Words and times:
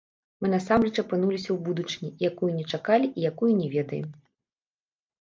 Мы 0.45 0.49
насамрэч 0.53 0.93
апынуліся 1.03 1.45
ў 1.51 1.57
будучыні, 1.69 2.11
якую 2.33 2.51
не 2.57 2.65
чакалі 2.73 3.15
і 3.17 3.31
якую 3.33 3.53
не 3.63 3.67
ведаем. 3.79 4.13